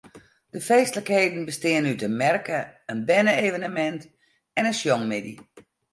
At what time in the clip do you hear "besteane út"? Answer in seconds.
1.49-2.05